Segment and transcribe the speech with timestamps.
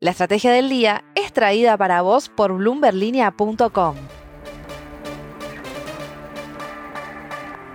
[0.00, 3.96] La estrategia del día es traída para vos por bloomberlinia.com.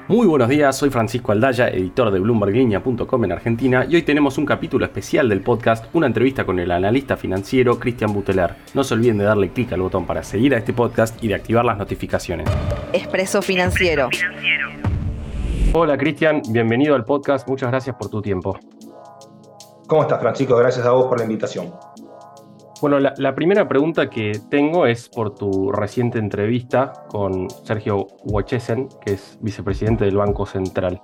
[0.07, 4.46] Muy buenos días, soy Francisco Aldaya, editor de bloomberglinea.com en Argentina y hoy tenemos un
[4.46, 8.55] capítulo especial del podcast, una entrevista con el analista financiero Cristian Buteler.
[8.74, 11.35] No se olviden de darle clic al botón para seguir a este podcast y de
[11.35, 12.47] activar las notificaciones.
[12.94, 14.08] Expreso Financiero.
[15.74, 18.58] Hola Cristian, bienvenido al podcast, muchas gracias por tu tiempo.
[19.88, 20.55] ¿Cómo estás Francisco?
[20.55, 21.73] Gracias a vos por la invitación.
[22.84, 29.14] Bueno, la, primera pregunta que tengo es por tu reciente entrevista con Sergio Wachesen, que
[29.14, 31.00] es vicepresidente del Banco Central.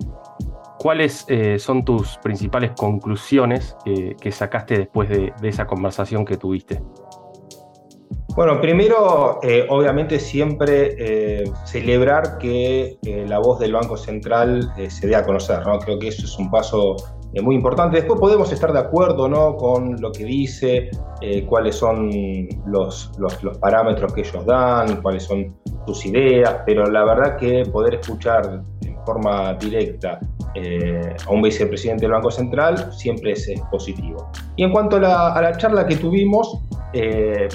[0.78, 6.82] ¿Cuáles eh, son tus principales conclusiones que, sacaste después de, esa conversación que tuviste?
[8.36, 15.16] Bueno, primero, eh, obviamente siempre eh, celebrar que la voz del Banco Central se dé
[15.16, 15.80] a conocer, ¿no?
[15.80, 16.98] Creo que eso es un paso
[17.34, 17.98] es muy importante.
[17.98, 19.56] Después podemos estar de acuerdo ¿no?
[19.56, 20.90] con lo que dice,
[21.22, 22.10] eh, cuáles son
[22.66, 27.96] los, los, parámetros que ellos dan, cuáles son sus ideas, pero la verdad que poder
[27.96, 30.20] escuchar en forma directa
[30.56, 34.32] eh, a un vicepresidente del Banco Central siempre es, positivo.
[34.56, 36.62] Y en cuanto a la, a la charla que tuvimos,
[36.94, 37.48] eh,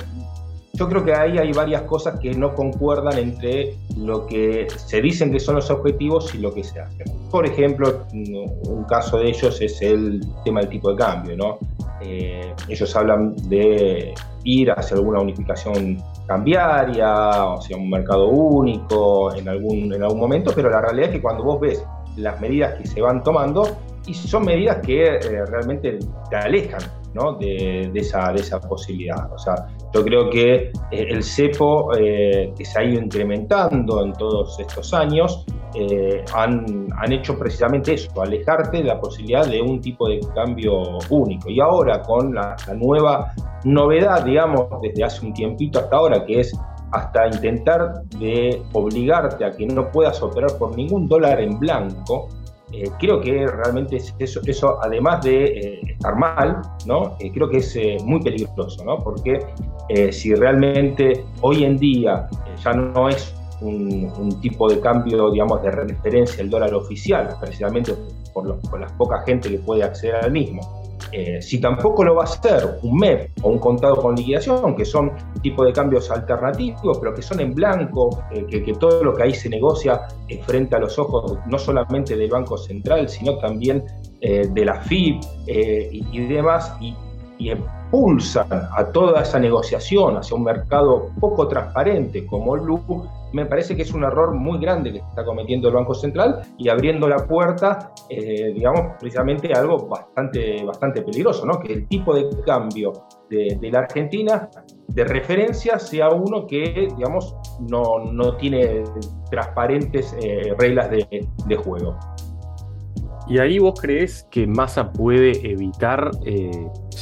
[0.74, 5.30] yo creo que ahí hay varias cosas que no concuerdan entre lo que se dicen
[5.30, 7.04] que son los objetivos y lo que se hace.
[7.30, 11.36] Por ejemplo, un caso de ellos es el tema del tipo de cambio.
[11.36, 11.58] ¿no?
[12.00, 19.48] Eh, ellos hablan de ir hacia alguna unificación cambiaria, o sea, un mercado único en
[19.48, 21.84] algún, en algún momento, pero la realidad es que cuando vos ves
[22.16, 26.82] las medidas que se van tomando, y son medidas que eh, realmente te alejan
[27.38, 29.32] de, esa, de esa posibilidad.
[29.32, 34.12] O sea, yo creo que eh, el cepo eh, que se ha ido incrementando en
[34.14, 39.80] todos estos años eh, han, han, hecho precisamente eso, alejarte de la posibilidad de un
[39.80, 41.48] tipo de cambio único.
[41.48, 46.52] Y ahora con la, nueva novedad, digamos, desde hace un tiempito hasta ahora, que es
[46.90, 52.28] hasta intentar de obligarte a que no puedas operar por ningún dólar en blanco,
[52.98, 57.16] creo que realmente eso, eso además de estar mal, ¿no?
[57.32, 58.98] Creo que es muy peligroso, ¿no?
[58.98, 59.40] porque
[60.10, 62.28] si realmente hoy en día
[62.62, 67.94] ya no es un, tipo de cambio, digamos, de referencia el dólar oficial, precisamente
[68.32, 70.84] por, por la poca gente que puede acceder al mismo,
[71.16, 74.84] eh, si tampoco lo va a hacer un MEP o un contado con liquidación, que
[74.84, 75.12] son
[75.42, 79.34] tipo de cambios alternativos, pero que son en blanco, eh, que, todo lo que ahí
[79.34, 80.08] se negocia
[80.44, 83.84] frente a los ojos no solamente del Banco Central, sino también
[84.20, 86.96] eh, de la FIP y, demás, y,
[87.38, 93.46] y impulsan a toda esa negociación hacia un mercado poco transparente como el LUP, me
[93.46, 97.08] parece que es un error muy grande que está cometiendo el Banco Central y abriendo
[97.08, 101.58] la puerta, eh, digamos, precisamente a algo bastante, bastante peligroso, ¿no?
[101.58, 102.92] que el tipo de cambio
[103.28, 104.48] de, la Argentina
[104.86, 107.34] de referencia sea uno que, digamos,
[107.68, 108.84] no, no tiene
[109.30, 111.98] transparentes eh, reglas de, de, juego.
[113.26, 116.50] ¿Y ahí vos crees que Massa puede evitar eh,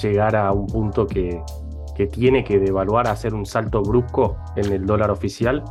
[0.03, 1.43] llegar a un punto que,
[1.97, 5.65] que tiene que devaluar, hacer un salto brusco en el dólar oficial?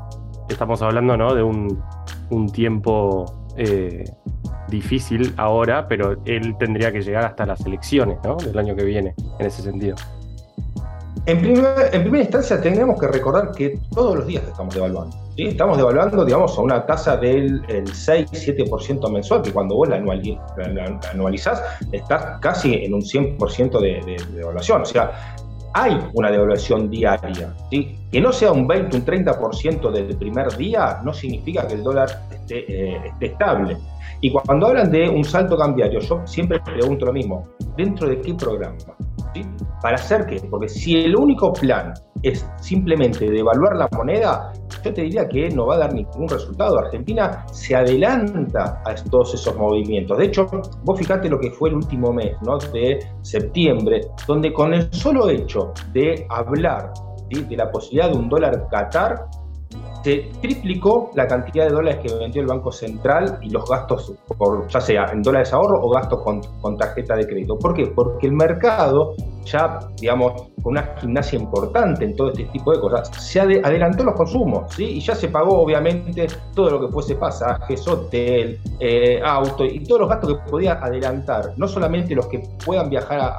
[0.51, 1.33] estamos hablando ¿no?
[1.33, 1.81] de un,
[2.53, 3.25] tiempo
[3.57, 4.05] eh,
[4.69, 8.35] difícil ahora, pero él tendría que llegar hasta las elecciones ¿no?
[8.37, 9.95] del año que viene, en ese sentido.
[11.27, 15.15] En, primera instancia tenemos que recordar que todos los días estamos devaluando.
[15.37, 19.97] Estamos devaluando, digamos, a una tasa del 6-7% mensual, que cuando vos la,
[21.11, 21.61] anualizás
[21.91, 24.81] estás casi en un 100% de, de, de devaluación.
[24.81, 25.35] O sea,
[25.73, 27.53] hay una devaluación diaria.
[27.69, 27.97] ¿sí?
[28.11, 32.23] Que no sea un 20, un 30% del primer día no significa que el dólar
[32.49, 33.77] eh, esté, estable.
[34.19, 38.33] Y cuando hablan de un salto cambiario, yo siempre pregunto lo mismo, ¿dentro de qué
[38.33, 38.77] programa?
[39.81, 40.41] ¿Para hacer qué?
[40.49, 44.51] Porque si el único plan es simplemente devaluar la moneda,
[44.83, 46.79] yo te diría que no va a dar ningún resultado.
[46.79, 50.17] Argentina se adelanta a todos esos movimientos.
[50.17, 50.47] De hecho,
[50.83, 52.57] vos fijate lo que fue el último mes ¿no?
[52.57, 56.91] de septiembre, donde con el solo hecho de hablar
[57.29, 59.27] de la posibilidad de un dólar Qatar,
[60.03, 64.67] se triplicó la cantidad de dólares que vendió el Banco Central y los gastos, por,
[64.67, 67.57] ya sea en dólares ahorro o gastos con, con tarjeta de crédito.
[67.57, 67.87] ¿Por qué?
[67.87, 69.15] Porque el mercado
[69.45, 74.15] ya, digamos, con una gimnasia importante en todo este tipo de cosas, se adelantó los
[74.15, 74.83] consumos, ¿sí?
[74.83, 80.01] Y ya se pagó, obviamente, todo lo que fuese pasajes, hotel, eh, auto y todos
[80.01, 83.33] los gastos que podía adelantar, no solamente los que puedan viajar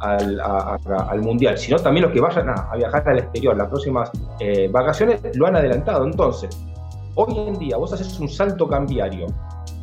[0.00, 4.10] al Mundial, sino también los que vayan a, viajar al exterior, las próximas
[4.40, 6.04] eh, vacaciones, lo han adelantado.
[6.04, 6.50] Entonces,
[7.14, 9.26] hoy en día vos haces un salto cambiario.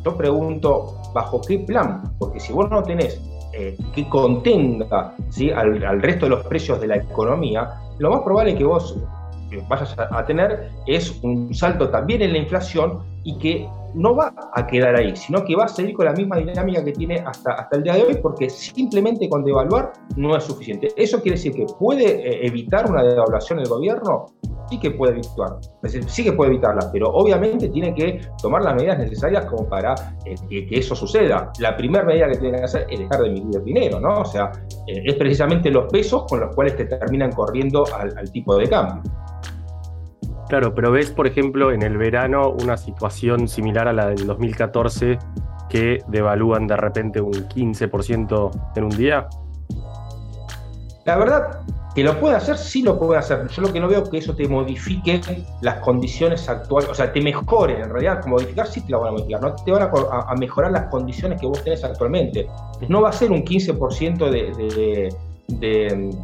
[0.04, 2.14] Yo pregunto, ¿bajo qué plan?
[2.18, 3.20] Porque si vos no tenés
[3.52, 5.50] eh, que contenga ¿sí?
[5.50, 8.96] al, resto de los precios de la economía, lo más probable que vos
[9.68, 14.66] vayas a, tener es un salto también en la inflación y que no va a
[14.66, 17.76] quedar ahí, sino que va a seguir con la misma dinámica que tiene hasta, hasta
[17.76, 20.88] el día de hoy, porque simplemente con devaluar no es suficiente.
[20.96, 24.26] ¿Eso quiere decir que puede eh, evitar una devaluación el gobierno?
[24.70, 25.58] Sí que puede evitar,
[26.06, 29.94] sí que puede evitarla, pero obviamente tiene que tomar las medidas necesarias como para
[30.24, 31.50] eh, que, eso suceda.
[31.58, 34.20] La primera medida que tiene que hacer es dejar de emitir dinero, ¿no?
[34.20, 34.52] O sea,
[34.86, 39.02] eh, es precisamente los pesos con los cuales te terminan corriendo al tipo de cambio.
[40.50, 45.16] Claro, pero ves, por ejemplo, en el verano una situación similar a la del 2014
[45.68, 49.28] que devalúan de repente un 15% en un día.
[51.04, 51.60] La verdad,
[51.94, 53.46] que lo puede hacer, sí lo puede hacer.
[53.46, 55.20] Yo lo que no veo es que eso te modifique
[55.60, 57.80] las condiciones actuales, o sea, te mejore.
[57.80, 60.86] En realidad, modificar sí te la van a modificar, no te van a, mejorar las
[60.86, 62.48] condiciones que vos tenés actualmente.
[62.88, 65.14] No va a ser un 15% de de,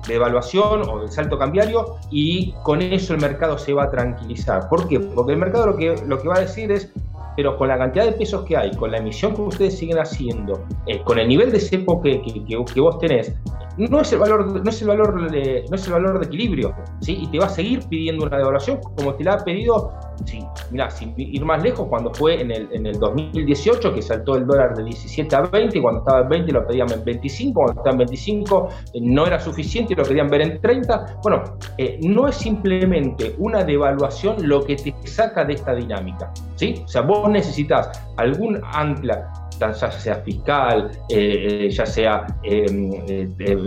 [0.09, 4.69] evaluación o del salto cambiario y con eso el mercado se va a tranquilizar.
[4.69, 5.01] ¿Por qué?
[5.01, 6.93] Porque el mercado lo que, lo que va a decir es,
[7.37, 10.65] pero con la cantidad de pesos que hay, con la emisión que ustedes siguen haciendo,
[10.87, 13.35] eh, con el nivel de cepo que, que, vos tenés,
[13.77, 16.75] no es el valor, no es el valor, de, no es el valor de equilibrio,
[17.01, 17.19] ¿sí?
[17.21, 19.93] Y te va a seguir pidiendo una devaluación como te la ha pedido
[20.25, 24.37] Sí, mira, sin ir más lejos, cuando fue en el, en el 2018 que saltó
[24.37, 27.81] el dólar de 17 a 20, cuando estaba en 20 lo pedían en 25, cuando
[27.81, 31.19] estaba en 25 eh, no era suficiente y lo querían ver en 30.
[31.23, 31.43] Bueno,
[31.77, 36.83] eh, no es simplemente una devaluación lo que te saca de esta dinámica, ¿sí?
[36.85, 42.27] O sea, vos necesitas algún ancla ya sea fiscal, eh, ya sea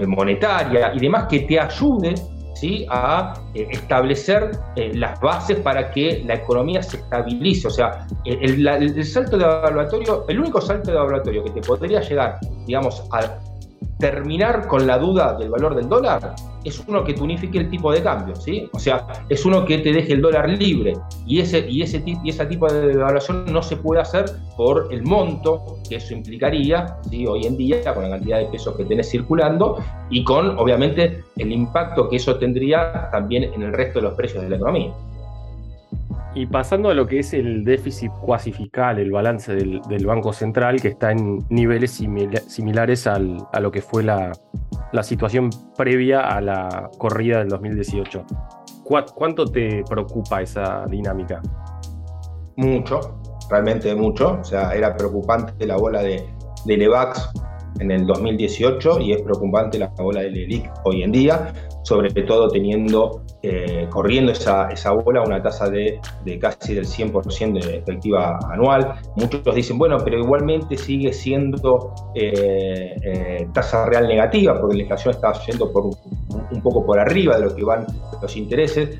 [0.07, 2.15] monetaria y demás, que te ayude
[2.89, 7.67] a eh, establecer eh, las bases para que la economía se estabilice.
[7.67, 12.01] O sea, el, el salto de evaluatorio, el único salto de evaluatorio que te podría
[12.01, 13.39] llegar, digamos, a
[13.99, 17.91] terminar con la duda del valor del dólar es uno que te unifique el tipo
[17.91, 18.69] de cambio, ¿sí?
[18.73, 20.93] O sea, es uno que te deje el dólar libre
[21.25, 24.25] y ese, y ese, y ese tipo de devaluación no se puede hacer
[24.55, 27.27] por el monto que eso implicaría, ¿sí?
[27.27, 29.77] Hoy en día, con la cantidad de pesos que tenés circulando
[30.09, 34.43] y con, obviamente, el impacto que eso tendría también en el resto de los precios
[34.43, 34.93] de la economía.
[36.35, 40.79] Y pasando a lo que es el déficit cuasi fiscal, el balance del, Banco Central,
[40.79, 41.99] que está en niveles
[42.47, 44.31] similares a lo que fue la,
[45.01, 48.25] situación previa a la corrida del 2018.
[48.83, 51.41] ¿Cuánto te preocupa esa dinámica?
[52.57, 54.39] Mucho, realmente mucho.
[54.39, 56.27] O sea, era preocupante la bola de,
[56.65, 57.31] de Levax
[57.79, 61.53] en el 2018 y es preocupante la bola del ELIC hoy en día,
[61.83, 67.63] sobre todo teniendo eh, corriendo esa, esa bola una tasa de, de, casi del 100%
[67.63, 68.95] de efectiva anual.
[69.15, 75.13] Muchos dicen, bueno, pero igualmente sigue siendo eh, eh, tasa real negativa, porque la inflación
[75.13, 77.87] está yendo por un, poco por arriba de lo que van
[78.21, 78.99] los intereses.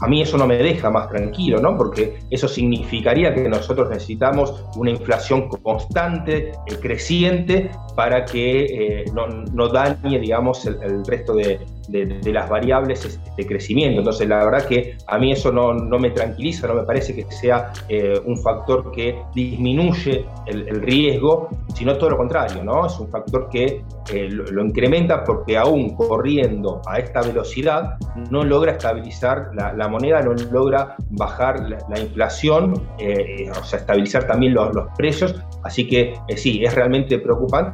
[0.00, 1.76] a mí eso no me deja más tranquilo, ¿no?
[1.76, 10.18] porque eso significaría que nosotros necesitamos una inflación constante, creciente, para que no, no, dañe,
[10.18, 14.00] digamos, el, resto de, de, las variables de crecimiento.
[14.00, 17.72] Entonces, la verdad que a mí eso no, me tranquiliza, no me parece que sea
[17.88, 22.86] eh, un factor que disminuye el, riesgo, sino todo lo contrario, ¿no?
[22.86, 27.96] Es un factor que eh, lo, incrementa porque aún corriendo a esta velocidad
[28.30, 34.54] no logra estabilizar la, moneda, no logra bajar la, inflación, eh, o sea, estabilizar también
[34.54, 35.34] los, los precios.
[35.62, 37.71] Así que sí, es realmente preocupante,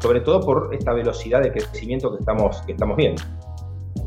[0.00, 3.22] sobre todo por esta velocidad de crecimiento que estamos, que estamos viendo.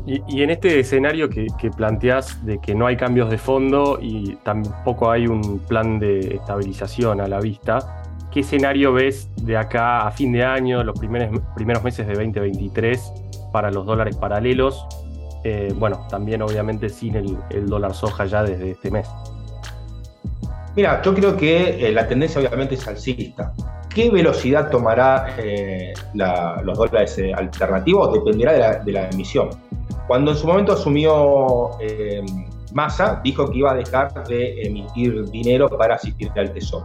[0.06, 5.10] Y, en este escenario que, planteas de que no hay cambios de fondo y tampoco
[5.10, 10.32] hay un plan de estabilización a la vista, ¿qué escenario ves de acá a fin
[10.32, 13.12] de año, los primeros, primeros meses de 2023
[13.52, 14.84] para los dólares paralelos?
[15.44, 19.08] Eh, bueno, también obviamente sin el, dólar soja ya desde este mes.
[20.76, 23.52] Mira, yo creo que eh, la tendencia obviamente es alcista.
[23.94, 28.12] ¿Qué velocidad tomará eh, los dólares alternativos?
[28.12, 29.50] Dependerá de la emisión.
[30.06, 32.22] Cuando en su momento asumió eh,
[32.72, 36.84] Massa, dijo que iba a dejar de emitir dinero para asistir al Tesoro.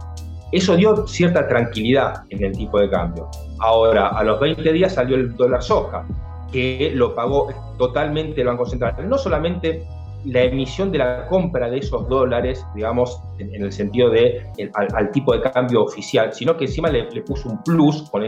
[0.52, 3.28] Eso dio cierta tranquilidad en el tipo de cambio.
[3.60, 6.04] Ahora, a los 20 días salió el dólar soja,
[6.52, 7.48] que lo pagó
[7.78, 9.08] totalmente el Banco Central.
[9.08, 9.86] No solamente
[10.26, 15.32] la emisión de la compra de esos dólares, digamos, en, el sentido de al, tipo
[15.32, 18.24] de cambio oficial, sino que encima le, puso un plus con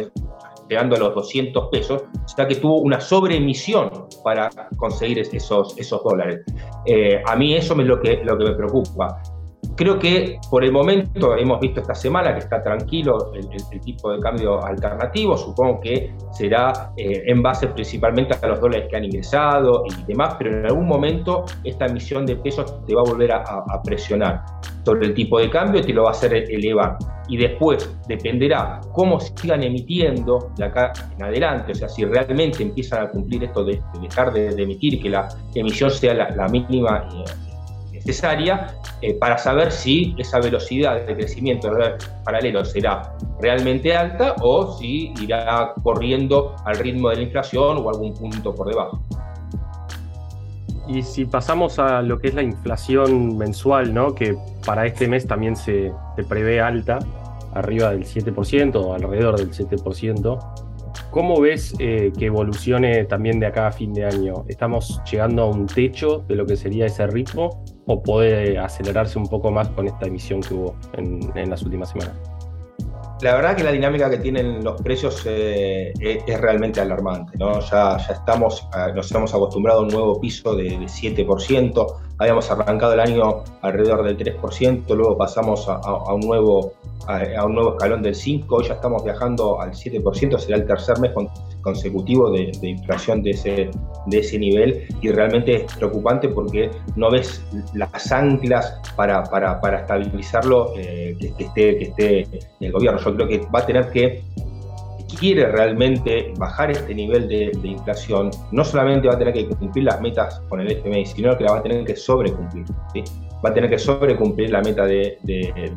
[0.68, 3.90] llegando a los 200 pesos, o sea que tuvo una sobreemisión
[4.22, 6.44] para conseguir esos, esos dólares.
[6.84, 9.22] Eh, a mí eso es lo que, lo que me preocupa.
[9.78, 13.48] Creo que por el momento hemos visto esta semana que está tranquilo el,
[13.80, 18.96] tipo de cambio alternativo, supongo que será eh, en base principalmente a los dólares que
[18.96, 23.04] han ingresado y demás, pero en algún momento esta emisión de pesos te va a
[23.04, 24.44] volver a, presionar
[24.84, 26.96] sobre el tipo de cambio y te lo va a hacer elevar.
[27.28, 33.06] Y después dependerá cómo sigan emitiendo de acá en adelante, o sea, si realmente empiezan
[33.06, 37.08] a cumplir esto de, dejar de, emitir y que la emisión sea la, mínima.
[37.14, 37.47] Eh,
[37.98, 41.70] necesaria eh, para saber si esa velocidad de crecimiento
[42.24, 48.14] paralelo será realmente alta o si irá corriendo al ritmo de la inflación o algún
[48.14, 49.00] punto por debajo.
[50.88, 54.14] Y si pasamos a lo que es la inflación mensual, ¿no?
[54.14, 55.92] que para este mes también se,
[56.28, 56.98] prevé alta,
[57.52, 60.64] arriba del 7% o alrededor del 7%,
[61.10, 64.44] ¿Cómo ves eh, que evolucione también de acá a fin de año?
[64.46, 69.26] ¿Estamos llegando a un techo de lo que sería ese ritmo o puede acelerarse un
[69.26, 72.14] poco más con esta emisión que hubo en, las últimas semanas?
[73.22, 77.36] La verdad que la dinámica que tienen los precios eh, es, realmente alarmante.
[77.36, 77.60] ¿no?
[77.60, 81.86] Ya, ya estamos, nos hemos acostumbrado a un nuevo piso de, de 7%,
[82.18, 86.72] habíamos arrancado el año alrededor del 3%, luego pasamos a, un, nuevo,
[87.06, 90.98] a, un nuevo escalón del 5%, hoy ya estamos viajando al 7%, será el tercer
[90.98, 91.12] mes
[91.62, 93.70] consecutivo de, inflación de ese,
[94.06, 97.42] de ese nivel y realmente es preocupante porque no ves
[97.74, 102.28] las anclas para, para, para estabilizarlo eh, que, esté, que esté
[102.60, 103.00] el gobierno.
[103.00, 104.22] Yo creo que va a tener que
[105.18, 110.00] quiere realmente bajar este nivel de, inflación, no solamente va a tener que cumplir las
[110.00, 112.64] metas con el FMI, sino que la va a tener que sobrecumplir.
[112.92, 113.04] ¿sí?
[113.44, 115.18] Va a tener que sobrecumplir la meta de,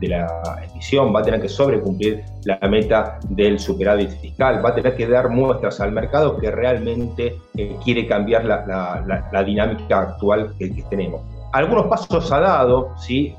[0.02, 4.96] la emisión, va a tener que sobrecumplir la meta del superávit fiscal, va a tener
[4.96, 10.84] que dar muestras al mercado que realmente eh, quiere cambiar la, dinámica actual que, que
[10.84, 11.22] tenemos
[11.52, 13.36] algunos pasos ha dado, ¿sí?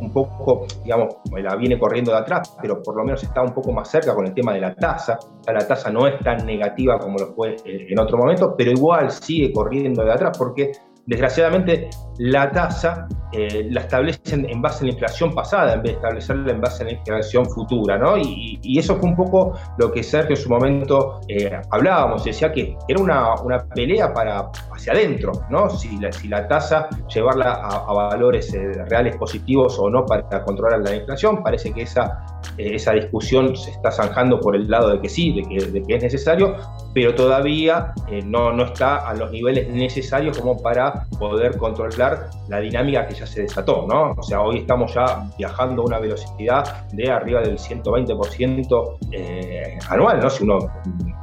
[0.00, 3.72] Un poco, digamos, la viene corriendo de atrás, pero por lo menos está un poco
[3.72, 5.18] más cerca con el tema de la tasa.
[5.46, 9.10] La tasa no es tan negativa como lo fue eh, en otro momento, pero igual
[9.10, 10.72] sigue corriendo de atrás porque
[11.10, 15.96] desgraciadamente la tasa eh, la establecen en base a la inflación pasada en vez de
[15.96, 18.16] establecerla en base a la inflación futura, ¿no?
[18.16, 22.76] Y, eso fue un poco lo que Sergio en su momento eh, hablábamos, decía que
[22.88, 25.68] era una, una, pelea para hacia adentro, ¿no?
[25.68, 30.80] Si la, si la tasa, llevarla a, valores eh, reales positivos o no para controlar
[30.80, 32.24] la inflación, parece que esa,
[32.56, 35.96] esa discusión se está zanjando por el lado de que sí, de que, de que
[35.96, 36.56] es necesario,
[36.94, 37.92] pero todavía
[38.24, 43.26] no, no está a los niveles necesarios como para poder controlar la dinámica que ya
[43.26, 44.12] se desató, ¿no?
[44.16, 50.20] O sea, hoy estamos ya viajando a una velocidad de arriba del 120% eh, anual,
[50.20, 50.30] ¿no?
[50.30, 50.58] Si uno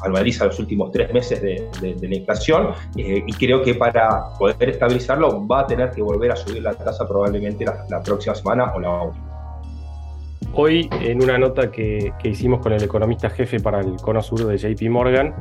[0.01, 5.45] anualiza los últimos tres meses de, la inflación, eh, y creo que para poder estabilizarlo
[5.47, 9.03] va a tener que volver a subir la tasa probablemente la, próxima semana o la
[9.03, 9.26] última.
[10.59, 14.57] Hoy, en una nota que, hicimos con el economista jefe para el Cono Sur de
[14.57, 15.35] JP Morgan,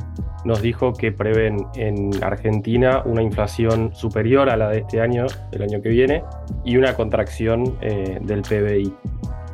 [0.45, 5.63] nos dijo que prevén en Argentina una inflación superior a la de este año, el
[5.63, 6.23] año que viene,
[6.63, 8.93] y una contracción eh, del PBI.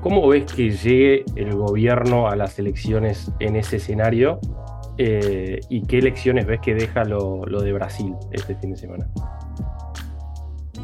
[0.02, 4.42] ¿Cómo ves que llegue el gobierno a las elecciones en ese escenario?
[4.98, 9.08] Eh, ¿Y qué elecciones ves que deja lo, lo de Brasil este fin de semana?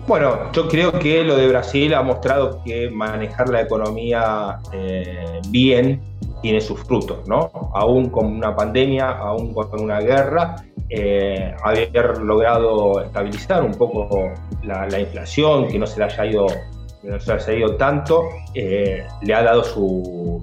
[0.10, 6.02] Bueno, yo creo que lo de Brasil ha mostrado que manejar la economía eh, bien
[6.42, 7.52] tiene sus frutos, ¿no?
[7.76, 10.56] Aún con una pandemia, aún con una guerra,
[10.90, 14.32] eh, haber logrado estabilizar un poco
[14.64, 16.48] la, inflación, que no se le haya ido,
[17.04, 18.24] no se haya ido tanto,
[18.56, 20.42] eh, le ha dado su,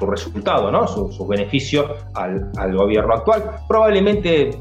[0.00, 0.88] resultado, ¿no?
[0.88, 3.50] Sus beneficios al, al gobierno actual.
[3.68, 4.58] Probablemente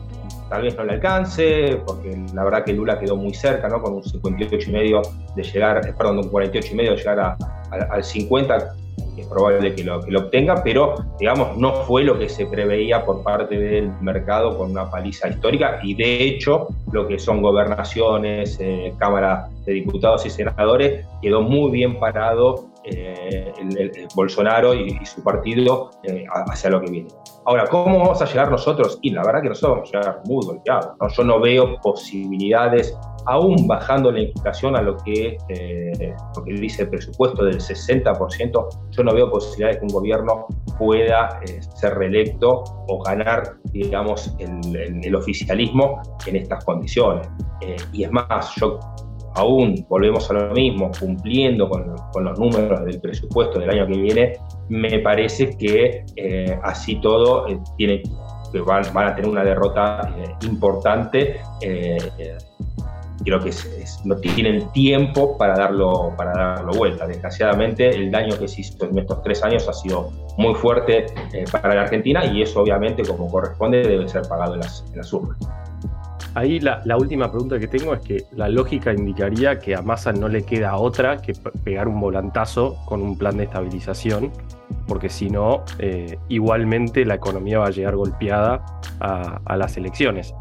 [0.50, 3.81] tal vez no le alcance, porque la verdad que Lula quedó muy cerca, ¿no?
[3.81, 5.01] Con un 58 y medio
[5.35, 7.38] de llegar, eh, perdón, un 48 y medio de llegar
[7.69, 8.75] al 50,
[9.17, 13.05] es probable que lo, que lo obtenga, pero digamos, no fue lo que se preveía
[13.05, 18.57] por parte del mercado con una paliza histórica y de hecho lo que son gobernaciones,
[18.59, 25.23] eh, Cámara de Diputados y Senadores, quedó muy bien parado eh, el, Bolsonaro y, su
[25.23, 27.09] partido eh, hacia lo que viene.
[27.45, 29.00] Ahora, ¿cómo vamos a llegar nosotros?
[29.01, 31.17] Y la verdad que nosotros vamos a llegar muy golpeados.
[31.17, 36.83] Yo no veo posibilidades, aún bajando la inflación a lo que, eh, lo que dice
[36.83, 40.47] el presupuesto del 60%, yo no veo posibilidades que un gobierno
[40.77, 41.41] pueda
[41.75, 47.27] ser reelecto o ganar, digamos, el, el oficialismo en estas condiciones.
[47.91, 48.79] y es más, yo
[49.35, 54.37] aún volvemos a lo mismo, cumpliendo con, los números del presupuesto del año que viene,
[54.69, 58.01] me parece que eh, así todo eh, tiene,
[58.65, 61.39] van, a tener una derrota eh, importante
[63.23, 63.51] creo que
[64.05, 67.07] no tienen tiempo para darlo, para darlo vuelta.
[67.07, 71.45] Desgraciadamente, el daño que se hizo en estos tres años ha sido muy fuerte eh,
[71.51, 75.11] para la Argentina y eso obviamente, como corresponde, debe ser pagado en las, en las
[75.13, 75.37] urnas.
[76.35, 80.27] Ahí la, última pregunta que tengo es que la lógica indicaría que a Massa no
[80.27, 84.31] le queda otra que pegar un volantazo con un plan de estabilización,
[84.87, 88.65] porque si no, eh, igualmente la economía va a llegar golpeada
[88.99, 90.33] a, las elecciones.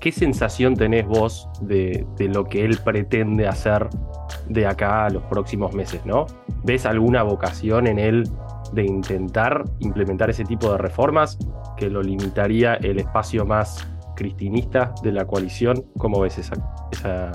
[0.00, 3.88] ¿Qué sensación tenés vos de, lo que él pretende hacer
[4.48, 6.04] de acá a los próximos meses?
[6.04, 6.26] ¿no?
[6.62, 8.28] ¿Ves alguna vocación en él
[8.72, 11.38] de intentar implementar ese tipo de reformas
[11.78, 13.88] que lo limitaría el espacio más
[14.18, 15.84] cristinista de la coalición.
[15.96, 16.56] ¿Cómo ves esa,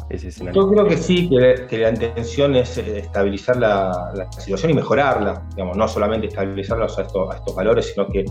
[0.09, 0.61] ese escenario?
[0.61, 5.43] Yo creo que sí, que, la intención es eh, estabilizar la, situación y mejorarla.
[5.51, 8.25] Digamos, no solamente estabilizarlos a, estos valores, sino que,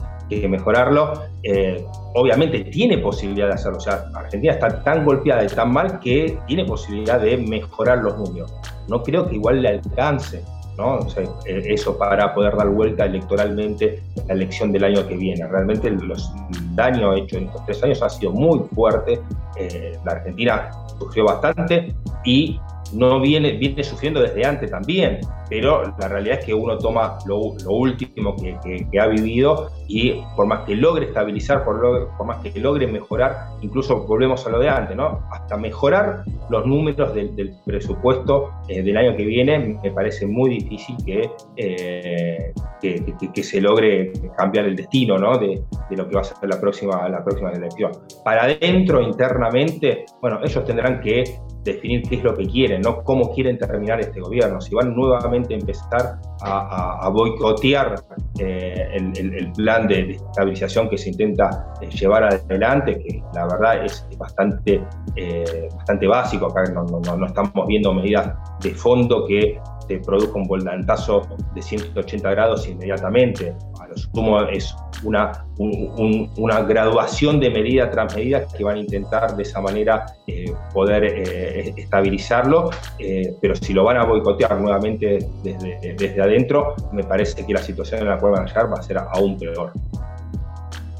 [0.48, 1.14] mejorarlo.
[1.42, 1.82] Eh,
[2.14, 3.78] obviamente tiene posibilidad de hacerlo.
[3.78, 8.18] O sea, Argentina está tan golpeada y tan mal que tiene posibilidad de mejorar los
[8.18, 8.52] números.
[8.88, 10.44] No creo que igual le alcance.
[10.76, 11.00] ¿No?
[11.16, 15.46] Eh, eso para poder dar vuelta electoralmente la elección del año que viene.
[15.46, 16.32] Realmente los
[16.74, 19.20] daño hecho en estos tres años ha sido muy fuerte.
[19.56, 22.58] Eh, la Argentina sufrió bastante y
[22.92, 27.38] no viene, viene sufriendo desde antes también, pero la realidad es que uno toma lo,
[27.68, 33.48] último que, ha vivido y por más que logre estabilizar, por, más que logre mejorar,
[33.60, 35.20] incluso volvemos a lo de antes, ¿no?
[35.30, 40.96] Hasta mejorar los números del, presupuesto eh, del año que viene, me parece muy difícil
[41.04, 45.36] que, eh, que, se logre cambiar el destino ¿no?
[45.36, 47.92] de, de, lo que va a ser la próxima, la próxima elección.
[48.24, 51.24] Para adentro, internamente, bueno, ellos tendrán que
[51.64, 53.02] definir qué es lo que quieren, ¿no?
[53.02, 58.02] cómo quieren terminar este gobierno, si van nuevamente a empezar a, boicotear
[58.40, 64.06] eh, el, plan de, estabilización que se intenta eh, llevar adelante, que la verdad es
[64.18, 70.38] bastante, eh, bastante básico, acá no, no, estamos viendo medidas de fondo que te produzca
[70.38, 71.22] un volantazo
[71.54, 73.54] de 180 grados inmediatamente.
[73.80, 79.36] A lo sumo es una, una graduación de medida tras medida que van a intentar
[79.36, 85.26] de esa manera eh, poder eh, estabilizarlo, eh, pero si lo van a boicotear nuevamente
[85.42, 88.78] desde, desde adentro, me parece que la situación en la cual van a llegar va
[88.78, 89.72] a ser aún peor.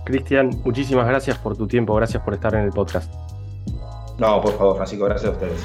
[0.05, 3.13] Cristian, muchísimas gracias por tu tiempo, gracias por estar en el podcast.
[4.19, 5.65] No, por favor, Francisco, gracias a ustedes.